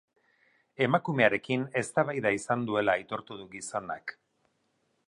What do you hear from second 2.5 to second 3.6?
duela aitortu du